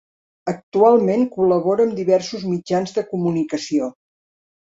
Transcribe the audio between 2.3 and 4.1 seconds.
mitjans de comunicació.